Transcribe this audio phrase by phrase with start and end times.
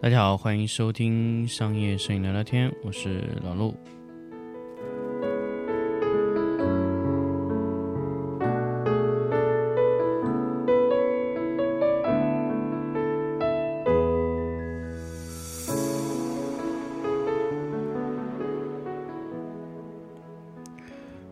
[0.00, 3.74] 大家好，欢迎收听商业摄影聊聊天，我是老陆。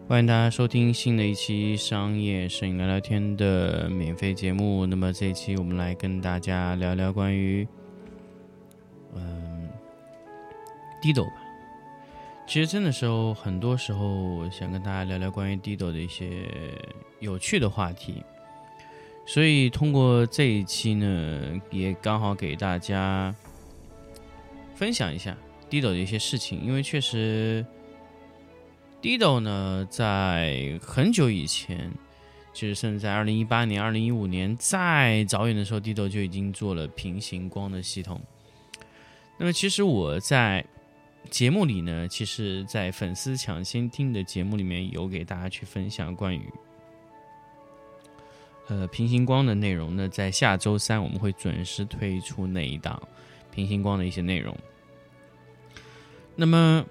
[0.09, 4.85] 欢迎大家收听新的一期商业摄影聊聊天的免费节目。
[4.85, 7.67] 那么这一期我们来跟大家聊聊关于，
[11.07, 11.35] 低抖吧。
[12.49, 16.43] 其实真的时候，很多时候想跟大家聊聊关于低抖的一些
[17.21, 18.25] 有趣的话题。
[19.25, 23.33] 所以通过这一期呢，也刚好给大家
[24.75, 25.37] 分享一下
[25.71, 27.65] 低抖的一些事情，因为确实。
[29.01, 31.93] Dido 呢，在很久以前，
[32.53, 38.21] 其实甚至在二零一八年、二零一五年再早远的时候，Dido 就已经做了平行光的系统。
[39.39, 40.65] 那么，其实我在
[41.31, 46.43] 节目里呢，其实，在粉丝抢先听的节目里面有给大家去分享关于
[48.69, 49.95] 呃平行光的内容。
[49.95, 53.01] 呢在下周三我们会准时推出那一档
[53.51, 54.57] 平行光的一些内容。
[56.35, 56.85] 那么。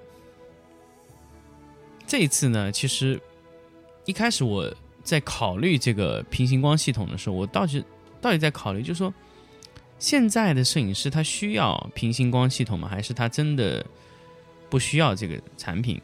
[2.07, 3.19] 这一次呢，其实
[4.05, 4.71] 一开始我
[5.03, 7.83] 在考虑这个平行光系统的时候，我倒是
[8.21, 9.11] 到底在考虑，就是说
[9.97, 12.87] 现在的摄影师他需要平行光系统吗？
[12.87, 13.83] 还是他真的
[14.69, 16.01] 不需要这个产品？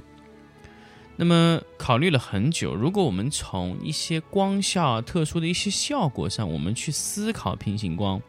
[1.17, 8.19] 那么考虑了很久，如果我们从一些光效特殊的一些效果上，我们去思考平行光，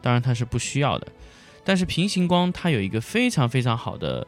[0.00, 1.08] 当然它是不需要的。
[1.64, 4.26] 但是平行光它有一个非常非常好的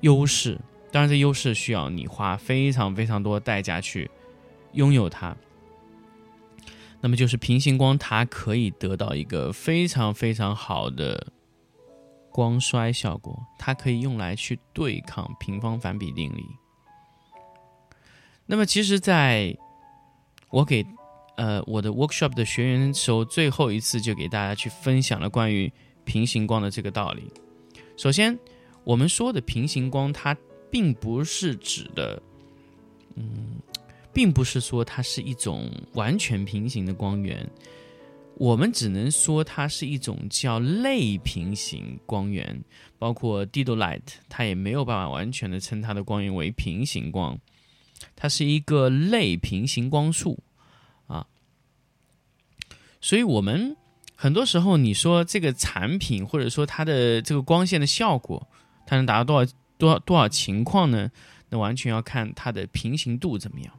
[0.00, 0.58] 优势。
[0.90, 4.10] 当然，这优势需要你花非常非常多代价去
[4.72, 5.36] 拥有它。
[7.00, 11.26] 那么，就是平行光，它可以得到一个非常非常好的
[12.32, 16.44] 光衰效果，它可以用来去对抗平方反比定理。
[18.46, 19.56] 那么，其实在
[20.50, 20.84] 我给
[21.36, 25.72] 呃我的 workshop 的学员时候，最后一次就给大家去分享了关于
[26.04, 27.30] 平行光的这个道理。
[27.96, 28.38] 首先，
[28.84, 30.36] 我们说的平行光，它
[30.70, 32.20] 并不是指的，
[33.14, 33.60] 嗯，
[34.12, 37.48] 并不是说它是一种完全平行的光源，
[38.36, 42.62] 我们只能说它是一种叫类平行光源。
[42.98, 47.36] 包括 Dido Light，它也没有办法完全的称它的光源为平行光，
[48.14, 50.38] 它是一个类平行光束
[51.08, 51.26] 啊。
[53.00, 53.76] 所以，我们
[54.14, 58.48] 很多时候你说这个产品或者说它的这个光线的效果，
[58.86, 59.52] 它能达到多少？
[59.78, 61.10] 多少多少情况呢？
[61.48, 63.74] 那完全要看它的平行度怎么样。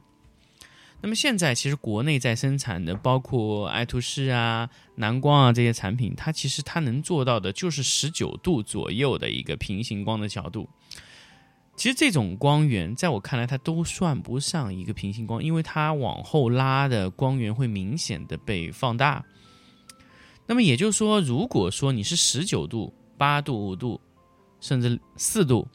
[1.04, 10.66] 那么现在其实国内在生产的，包括爱图仕啊、蓝光啊这些产品，它其实它能做到的就是十九度左右的一个平行光的角度。
[11.76, 19.22] 其实这种光源在我看来，它都算不上一个平行光，因为它往后拉的光源会明显的被放大。
[20.46, 24.00] 那么也就是说，如果说你是十九度、八度、五度，
[24.58, 25.68] 甚至四度。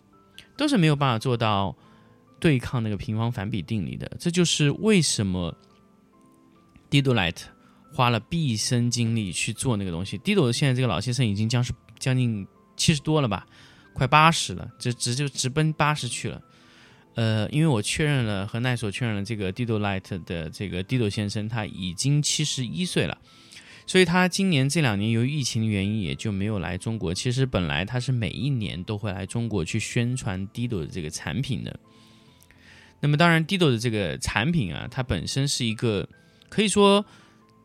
[0.58, 1.74] 都是没有办法做到
[2.40, 5.56] 对抗那个平方反比定理的，这就是为什么
[6.90, 7.38] Dido Light
[7.94, 10.18] 花了毕生精力去做那个东西。
[10.20, 13.46] Dido 现在这个老先生已经将是将近七十多了吧，
[13.94, 16.42] 快八十了，这直就直奔八十去了。
[17.16, 23.18] 呃，因为我确认了和奈索确认了这个 Dido Light 的这个 Dido 先生他已经七十一岁了。
[23.86, 27.12] 所以他今年这两年由于疫情的原因，也就没有来中国。
[27.12, 31.80] 其实本来他是每一年都会来中国去宣传 Dido 的这个产品的。
[33.00, 36.08] 那么当然，Dido 的这个产品啊，它本身是一个
[36.50, 37.06] 可以说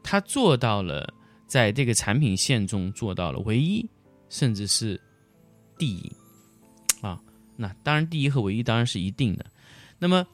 [0.02, 1.12] 它做到了
[1.46, 3.88] 在这个产品线中做到了唯一，
[4.28, 5.00] 甚至是
[5.78, 6.12] 第一
[7.00, 7.20] 啊。
[7.56, 9.46] 那当然，第一和唯一当然是一定的。
[9.98, 10.26] 那么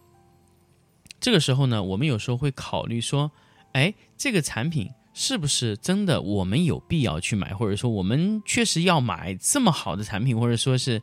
[1.21, 3.31] 这个时候呢，我们有时候会考虑说，
[3.73, 4.91] 哎，这个产品。
[5.13, 6.23] 是不是真的？
[6.23, 11.03] 我们有必要去买，或者说我们确实要买这么好的产品，或者说是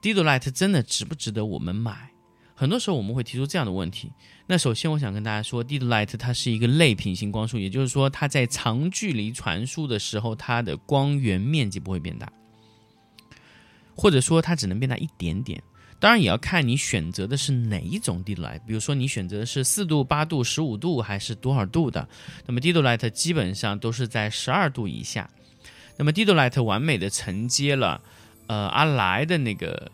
[0.00, 2.10] Dido Light 真的值不值得我们买？
[2.58, 4.10] 很多时候我们会提出这样的问题。
[4.48, 12.28] 那首先我想跟大家说，Dido Light 它是一个类平行光束，也就是说它在长距离传输的时候，它的光源面积不会变大，
[13.94, 15.62] 或者说它只能变大一点点。
[16.00, 22.08] 当然也要看你选择的是哪一种 Dido Light，比如说你选择的是四度、八度、十五度还是多少度的，
[22.44, 25.30] 那么 Dido Light 基本上都是在十二度以下。
[25.96, 28.00] 那么 Dido Light 完美的承接了
[28.48, 29.92] 呃阿莱的那个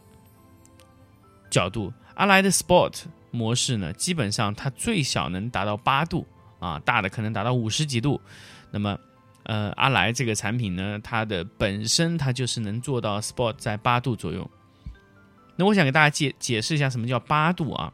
[1.50, 6.26] 角度，阿莱的 Sport 模式呢，基本上它最小能达到八度
[6.58, 8.20] 啊，大的可能达到五十几度。
[8.70, 8.98] 那么
[9.44, 14.50] 呃，阿莱这个产品呢，它的本身它就是能做到 Sport 在八度左右。
[15.56, 17.92] 那我想给大家解解释一下什么叫八度啊？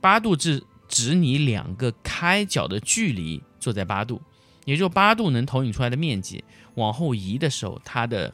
[0.00, 4.20] 八度是指你两个开角的距离坐在八度，
[4.64, 6.44] 也就八度能投影出来的面积
[6.74, 8.32] 往后移的时候，它的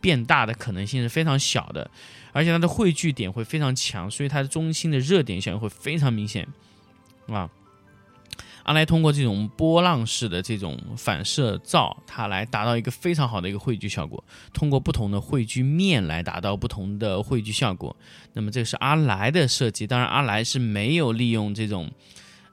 [0.00, 1.90] 变大的可能性是非常小的，
[2.32, 6.46] 而且它的汇聚点会非常强，所以它的中心的热点效应会非常明显
[7.26, 7.50] 啊。
[8.64, 14.22] 阿莱通过这种波浪式的这种反射罩，它来达到一个非常好的一个汇聚效果。
[14.52, 17.96] 通过不同的汇聚面来达到不同的汇聚效果。
[18.34, 21.90] 那么这个是阿莱的设计，当然阿莱是没有利用这种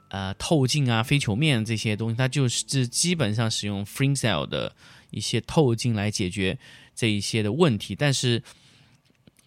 [0.07, 4.74] 呃透镜啊、非球面这些东西，它就是基本上使用 free cell 的
[5.09, 6.57] 一些透镜来解决
[6.95, 7.95] 这一些的问题。
[7.95, 8.42] 但是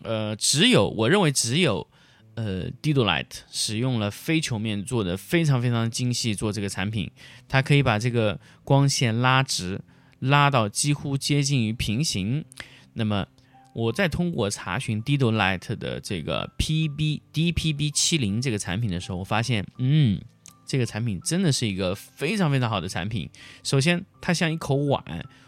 [0.02, 1.88] 呃，只有我认为只有。
[2.34, 7.10] 呃，Didolight 使用了非球面做的非常非常精细，做这个产品，
[7.48, 9.80] 它可以把这个光线拉直，
[10.20, 12.44] 拉到几乎接近于平行。
[12.92, 13.26] 那么，
[13.74, 20.22] 我在通过查询 Didolight 的这个 PB DPB 七零这个产品的时候，我发现，嗯，
[20.64, 23.28] 这个产品真的是一个非常非常好的产品。
[23.64, 25.02] 首先，它像一口碗，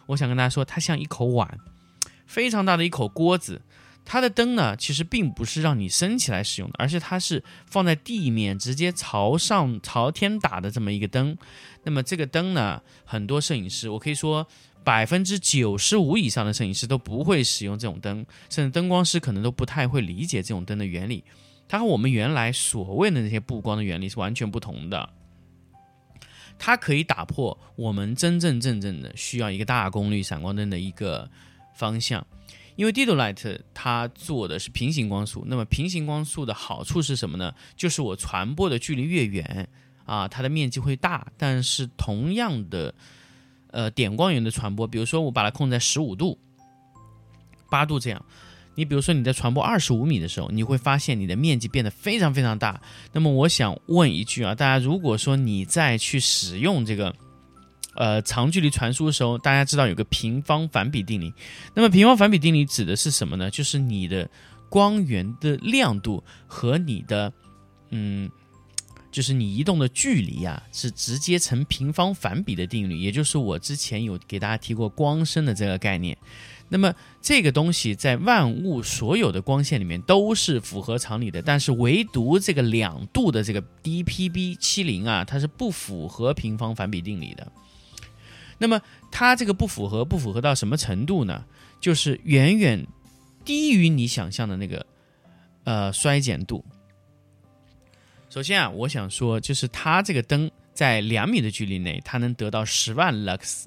[0.07, 1.57] 我想跟大家说，它像一口碗，
[2.31, 3.61] 非常大的一口锅子。
[4.05, 11.37] 它的灯呢，其实并不是让你升起来使用的，而是它是放在地面直接朝上朝天打的这么一个灯。
[11.85, 14.47] 那么这个灯呢，很多摄影师，我可以说
[14.83, 21.23] 百分之九十五以上的摄影师都不会使用这种灯，甚至灯光师可能都不太会理解这种灯的原理。
[21.69, 25.11] 它和我们原来所谓的那些布光的原理是完全不同的。
[26.59, 31.31] 它可以打破我们真真正正的需要一个大功率闪光灯的一个
[31.75, 32.27] 方向。
[32.77, 37.53] 因为 Didolight 它做的是平行光束，那么平行光束的好处是什么呢？
[37.77, 39.69] 就是我传播的距离越远
[40.07, 42.95] 啊，它的面积会大，但是同样的，
[43.71, 46.39] 呃，点光源的传播，比如说我把它控在十五度、
[47.69, 48.25] 八度这样，
[48.75, 52.81] 你比如说你在传播二十五米的时候，你会发现你的面积变得非常非常大。
[53.13, 57.15] 那么我想问一句啊，大家如果说你再去使用这个。
[58.01, 61.35] 呃，长距离传输的时候，大家知道有个平方反比定理。
[61.75, 63.51] 那么平方反比定理指的是什么呢？
[63.51, 64.27] 就是你的
[64.71, 67.31] 光源的亮度和你的，
[67.91, 68.31] 嗯，
[69.13, 72.97] 就是你移动的距离啊，是直接成平方反比的定律。
[72.97, 76.17] 也就是我之前有给大家提过光深的这个概念。
[76.71, 87.53] 那么这个东西在万物所有的光线里面都是符合常理的，但是唯独这个两度的这个 DPB 七零啊，它是不符合平方反比定理的。
[88.61, 88.81] 那么
[89.11, 91.45] 它这个不符合，不符合到什么程度呢？
[91.81, 92.87] 就是远远
[93.43, 94.85] 低于你想象的那个
[95.65, 96.63] 呃衰减度。
[98.29, 103.65] 首先啊，我想说，就是它这个灯在两米的距离内，它能得到十万 lux。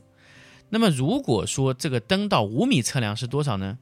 [0.69, 3.77] 那么如果说这个灯到五米测量是多少呢？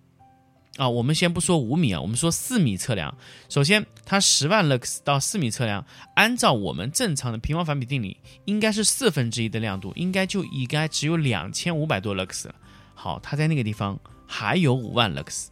[0.78, 3.14] 啊，我们先不说五米啊，我们说四米测量。
[3.50, 5.86] 首先，它十万 lux 到四米测量，
[6.16, 12.56] 按照我们正常的平方反比定理，应该是四分之一的亮度，应该就应该只有两千五百多 lux 了。
[12.96, 15.48] 好，它在那个地方还有五万 lux。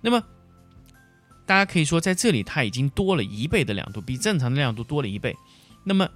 [0.00, 0.22] 那么，
[1.44, 5.36] 大家可以说在这里它已经多了一倍的亮度，比正常的亮度多了一倍。
[5.82, 6.08] 那么，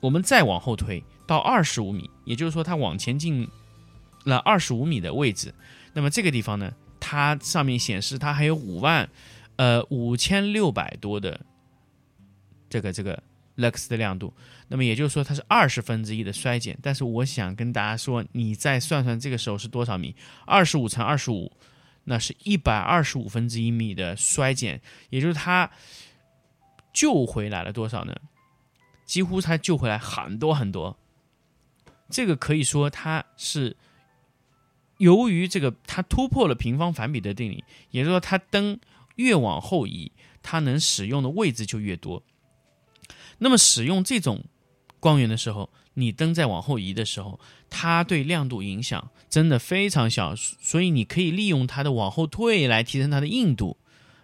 [0.00, 3.48] 我们再往后推到二十五米，也就是说它往前进
[4.24, 5.54] 了二十五米的位置。
[5.92, 9.08] 那么这个地方呢，它上面显示它还有五万，
[9.54, 11.40] 呃五千六百多的
[12.68, 13.22] 这个这个
[13.56, 14.34] lux 的亮度，
[14.66, 16.76] 那么也就是说它是二十分之一的衰减。
[16.82, 20.16] 但是我想跟大家说，你再算算这个时候是多少米？
[20.46, 21.52] 二十五乘二十五，
[22.02, 25.70] 那是一百二十五分之一米的衰减，也就是它
[26.92, 28.12] 救回来了多少呢？
[29.06, 30.98] 几乎它救回来很多很多。
[32.10, 33.76] 这个可以说它是。
[34.98, 38.78] 由于这个，它突破了平方反比的定理，也就是说，它灯
[39.16, 42.22] 越往后移，它能使用的位置就越多。
[43.38, 44.44] 那么，使用这种
[45.00, 53.76] 光源的时候，你灯在往后移的时候，它对亮度影响真的非常小，所以你可以利用它的往后退来提升它的硬度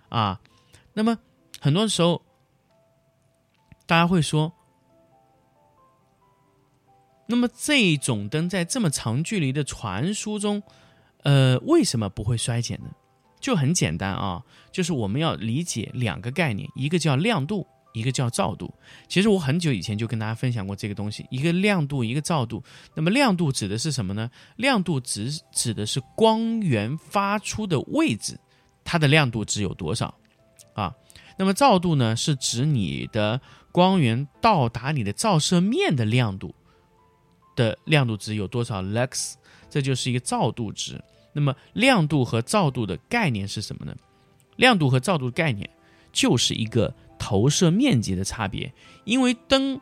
[0.08, 0.40] 啊。
[0.94, 1.18] 那么，
[1.60, 2.22] 很多时候，
[3.86, 4.52] 大家会说。
[7.30, 10.60] 那么这种灯在这么长距离的传输中，
[11.22, 12.90] 呃，为什么不会衰减呢？
[13.38, 18.74] 就很简单啊，就是我们要理解两个概念，一个叫亮度，一个叫照度。
[19.06, 22.60] 其实我很久以前就跟大家分享过这个东西，一个亮度，一个照度。
[22.96, 24.28] 那么亮度指的是什么呢？
[24.56, 28.36] 亮度指指的是光源发出的位置，
[28.82, 30.12] 它的亮度值有多少
[30.74, 30.92] 啊？
[31.38, 33.40] 那么照度呢，是指你的
[33.72, 36.54] 光源到达你的照射面的亮度。
[37.56, 39.34] 的亮度值有多少 lux，
[39.68, 41.02] 这就是一个照度值。
[41.32, 43.94] 那么亮度和照度的概念是什么呢？
[44.56, 45.68] 亮度和照度的概念
[46.12, 48.72] 就是一个投射面积的差别。
[49.04, 49.80] 因为灯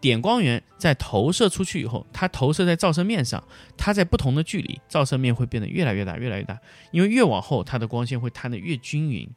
[0.00, 3.42] 点光源在投射出去以后，它投射在照射面上，
[3.76, 6.58] 它在不同的距离，照射面会变得越来越大，越来越大。
[6.92, 9.28] 因为越往后，它的光线会摊得越均匀。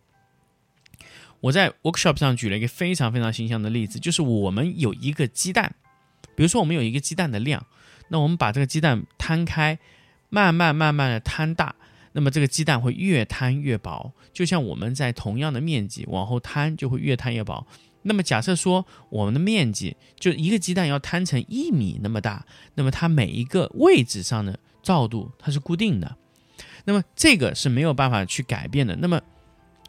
[1.41, 5.75] 我在 workshop 上举了一个非常非常形象的例子，就是我们有一个鸡蛋，
[6.39, 7.65] 比如说我们有一个鸡蛋的量，
[8.07, 9.77] 那我们把这个鸡蛋摊开。
[10.31, 11.73] 慢慢慢慢的摊大，
[12.11, 17.65] 那么这个鸡蛋会越摊越薄，就像我们在同样的面积往后摊，就会越摊越薄。
[18.03, 26.15] 那么假设说我们的面积就一个鸡蛋要摊成一米那么大，那么它每一个位置上的照度它是固定的，
[26.85, 28.95] 那么这个是没有办法去改变的。
[28.97, 29.19] 那么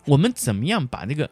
[0.07, 1.29] 我们怎么样把这个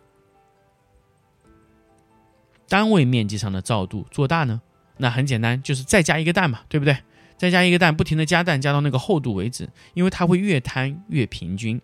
[2.69, 4.61] 单位面积上的照度做大呢？
[4.99, 6.97] 那很简单，就是再加一个蛋嘛，对不对？
[7.37, 11.81] 再加一个蛋，不停的加蛋，加到那个厚度为止，因为它会越摊越平均。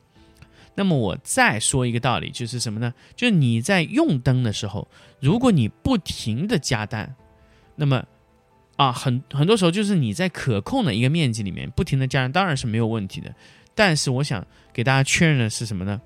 [0.74, 2.92] 那么我再说一个道理，就是什么呢？
[3.14, 4.88] 就是你在用灯的时候，
[5.20, 7.14] 如果你不停的加蛋，
[7.76, 8.04] 那么
[8.74, 13.32] 啊，很很多时候就是你在可控的一个面积里面不停的加蛋，当然是没有问题的。
[13.76, 16.00] 但是我想给大家确认的是什么呢？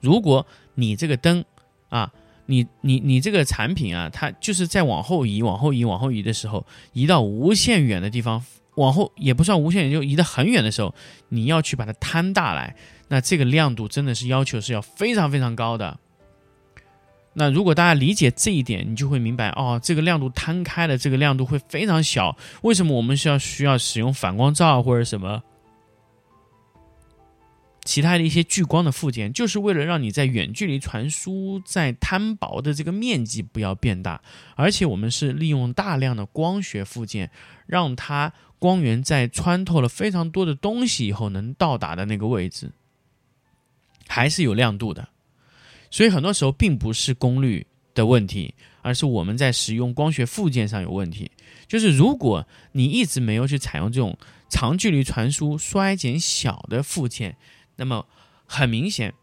[0.00, 0.44] 如果
[0.74, 1.44] 你这个灯
[1.88, 2.12] 啊。
[2.50, 8.42] 你你你这个产品啊，它就是在往后移、往后移、往后移的时候，移到无限远的地方，
[8.76, 10.94] 往后也不算无限远，就移得很远的时候，
[11.28, 12.74] 你要去把它摊大来，
[13.08, 15.98] 那这个亮度真的是要求是要非常非常高的。
[17.34, 22.34] 那如果大家理解这一点，你就会明白哦，这个亮度摊开的这个亮度会非常小。
[22.62, 25.42] 为什么我们需要需要使用反光罩或者什么？
[27.88, 34.20] 其他的一些聚光的附件，就是为了让你在远距离传输，在摊薄的这个面积不要变大，
[34.56, 37.30] 而且我们是利用大量的光学附件，
[37.66, 42.72] 让它光源在穿透了非常多的东西以后，能到达的那个位置，
[44.06, 45.08] 还是有亮度的。
[45.90, 51.30] 所以很多时候并不是功率的问题，而是我们在使用光学附件上有问题。
[51.66, 54.18] 就是如果你一直没有去采用这种
[54.50, 57.38] 长距离传输衰减小的附件，
[57.78, 58.06] 那么
[58.44, 59.14] 很明显，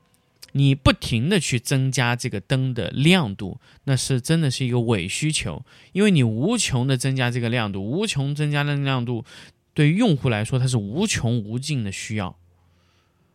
[0.54, 9.24] 你不停的去增加这个灯的亮度，那是真的是一个伪需求，因为你无穷的增加这个亮度，无穷增加的亮度，
[9.74, 12.38] 对于用户来说，它是无穷无尽的需要，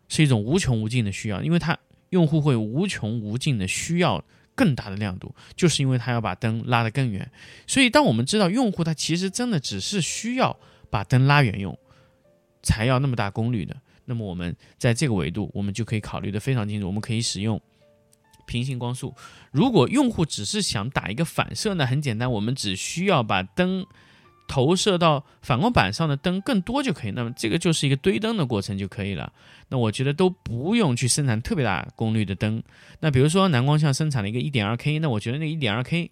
[0.08, 4.24] 是一种无穷无尽的需要，因为它用户会无穷无尽的需要
[4.54, 7.30] 更大的亮度，就是因为他要把灯拉得更远，
[7.66, 10.58] 所以当我们知道用户他其实真的只是需要
[10.90, 11.78] 把灯拉远用，
[12.62, 13.76] 才要那么大功率的。
[14.10, 16.86] 那么我们在这个维度，我们就可以考虑的非常清楚。
[16.88, 17.60] 我们可以使用
[18.44, 19.14] 平行光束。
[19.52, 23.86] 如果用户只是想打一个反射呢，很简单，我们只需要把灯
[24.48, 27.12] 投射到反光板上的灯更多就可以。
[27.12, 29.32] 那么这个就是一个堆灯的过程就可以了。
[29.68, 32.60] 那我觉得都不用去生产特别大功率的灯。
[32.98, 36.10] 那比如说南光像生产了一个一点二 K，那我觉得那一点二 K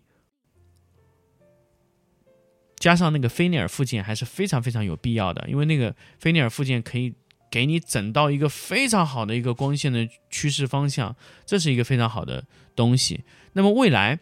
[2.76, 7.12] 加上那个菲涅尔附件还是非常非常有必要的，因为那个菲涅尔附件可以。
[7.50, 11.14] 给你整到一个非常好的一个光线的趋势方向，
[11.47, 12.45] 这是一个非常好的
[12.76, 13.21] 东西。
[13.55, 14.19] 那么未来，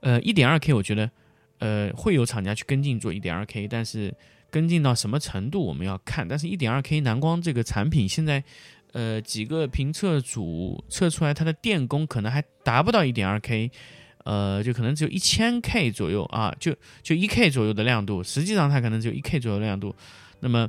[0.00, 1.10] 呃，一点二 K，我觉得，
[1.58, 4.14] 呃，会有厂家去跟进做一点二 K，但是
[4.50, 6.26] 跟进到什么程度我们要看。
[6.26, 8.42] 但是一点二 K 蓝光这个产品现在，
[8.92, 13.70] 呃，几个评测组测出来它的电功可能还达不到一点二 K，
[14.24, 19.94] 呃，就可能只有一千 K 左右啊，就就一 K 左右的亮度，实际上它可能只有一 K 左右的亮度。
[20.40, 20.68] 那么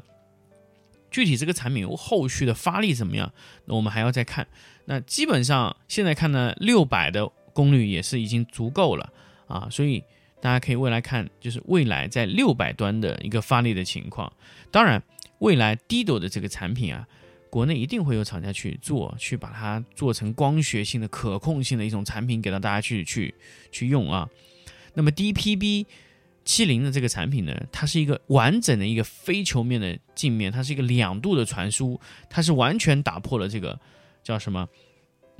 [1.09, 3.31] 具体这个产品后续的发力怎么样？
[3.65, 4.47] 那我们还要再看。
[4.85, 9.11] 那基本上现在看呢，六百的功率也是已经足够了
[9.47, 10.03] 啊，所以
[10.41, 14.31] 大家可以未来看，就是未来在六百端的一个发力的情况。
[14.71, 15.01] 当然，
[15.39, 17.07] 未来 Dido 的这个产品啊，
[17.49, 23.33] 国内一定会有厂家去做，去把它做成光学性的、可控性的一种产品，给到大家去去
[23.71, 24.29] 去用啊。
[24.93, 25.85] 那么 DPB。
[26.47, 31.99] 七零的这个产品呢，它是一个完整的一个非球面的镜面，它是一个两度的传输，
[32.29, 33.77] 它是完全打破了这个
[34.23, 34.65] 叫什么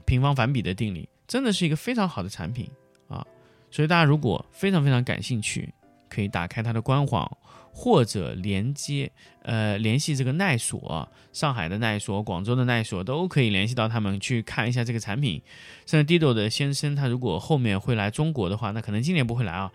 [0.06, 2.70] 平方反比的定理，真的是一个非常好的产品
[3.08, 3.26] 啊！
[3.72, 5.74] 所以大家如果非常非常感兴趣，
[6.10, 7.38] 可以打开它的官网
[7.72, 9.10] 或者连接
[9.44, 15.42] 呃联系这个耐索，上海的耐索、广州的耐索都可以联系到他们去看一下这个产品。
[15.86, 19.72] 甚至 Dido 的先生他如果后面会来中国的话，那可能今年不会来啊。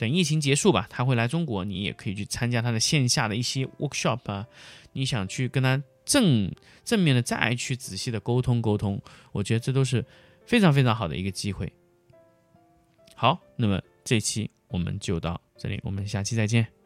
[0.00, 4.46] 等疫情结束吧，他会来中国，你也可以去参加他的线下的一些 workshop 啊。
[4.94, 6.50] 你想去跟他正
[6.86, 8.98] 正面的再去仔细的沟通沟通，
[9.30, 10.02] 我觉得这都是
[10.46, 11.70] 非常非常好的一个机会。
[13.14, 16.79] 好，那么这期我们就到这里，我们下期再见。